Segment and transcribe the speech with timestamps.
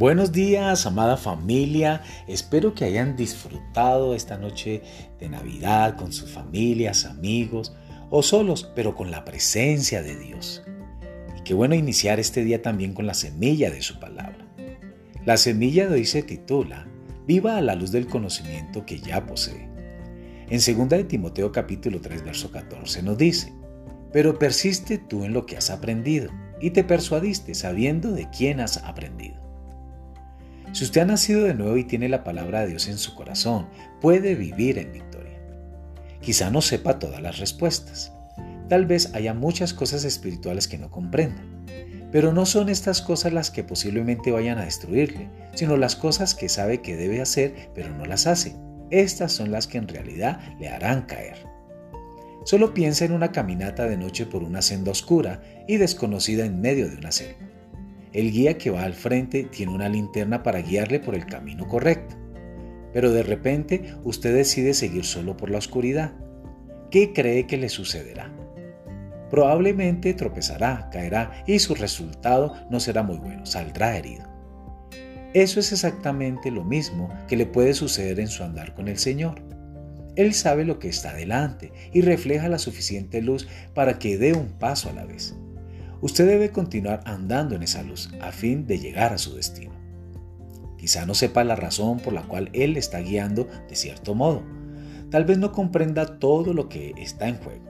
[0.00, 2.00] Buenos días, amada familia.
[2.26, 4.80] Espero que hayan disfrutado esta noche
[5.18, 7.76] de Navidad con sus familias, amigos
[8.08, 10.62] o solos, pero con la presencia de Dios.
[11.36, 14.38] Y qué bueno iniciar este día también con la semilla de su palabra.
[15.26, 16.88] La semilla de hoy se titula
[17.26, 19.68] Viva a la luz del conocimiento que ya posee.
[20.48, 23.52] En 2 de Timoteo capítulo 3 verso 14 nos dice,
[24.14, 28.78] Pero persiste tú en lo que has aprendido y te persuadiste sabiendo de quién has
[28.78, 29.39] aprendido.
[30.72, 33.68] Si usted ha nacido de nuevo y tiene la palabra de Dios en su corazón,
[34.00, 35.40] puede vivir en victoria.
[36.20, 38.12] Quizá no sepa todas las respuestas.
[38.68, 41.42] Tal vez haya muchas cosas espirituales que no comprenda.
[42.12, 46.48] Pero no son estas cosas las que posiblemente vayan a destruirle, sino las cosas que
[46.48, 48.54] sabe que debe hacer, pero no las hace.
[48.90, 51.36] Estas son las que en realidad le harán caer.
[52.44, 56.88] Solo piensa en una caminata de noche por una senda oscura y desconocida en medio
[56.88, 57.38] de una selva.
[58.12, 62.16] El guía que va al frente tiene una linterna para guiarle por el camino correcto.
[62.92, 66.12] Pero de repente usted decide seguir solo por la oscuridad.
[66.90, 68.34] ¿Qué cree que le sucederá?
[69.30, 74.28] Probablemente tropezará, caerá y su resultado no será muy bueno, saldrá herido.
[75.32, 79.40] Eso es exactamente lo mismo que le puede suceder en su andar con el Señor.
[80.16, 84.48] Él sabe lo que está delante y refleja la suficiente luz para que dé un
[84.58, 85.36] paso a la vez.
[86.02, 89.74] Usted debe continuar andando en esa luz a fin de llegar a su destino.
[90.78, 94.42] Quizá no sepa la razón por la cual Él está guiando de cierto modo.
[95.10, 97.64] Tal vez no comprenda todo lo que está en juego,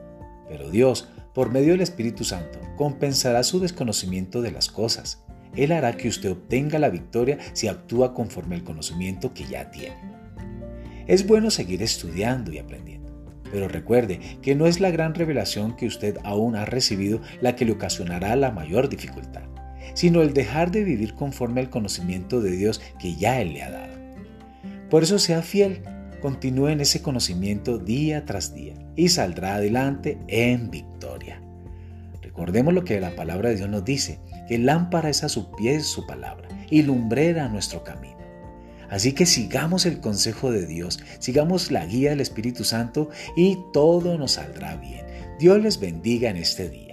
[0.47, 5.23] pero Dios, por medio del Espíritu Santo, compensará su desconocimiento de las cosas.
[5.57, 9.97] Él hará que usted obtenga la victoria si actúa conforme al conocimiento que ya tiene.
[11.05, 13.00] Es bueno seguir estudiando y aprendiendo
[13.51, 17.65] pero recuerde que no es la gran revelación que usted aún ha recibido la que
[17.65, 19.43] le ocasionará la mayor dificultad,
[19.93, 23.71] sino el dejar de vivir conforme al conocimiento de Dios que ya Él le ha
[23.71, 23.93] dado.
[24.89, 25.83] Por eso sea fiel,
[26.21, 31.41] continúe en ese conocimiento día tras día y saldrá adelante en victoria.
[32.21, 35.81] Recordemos lo que la palabra de Dios nos dice, que lámpara es a su pie
[35.81, 38.20] su palabra y lumbrera nuestro camino.
[38.91, 44.17] Así que sigamos el consejo de Dios, sigamos la guía del Espíritu Santo y todo
[44.17, 45.05] nos saldrá bien.
[45.39, 46.90] Dios les bendiga en este día.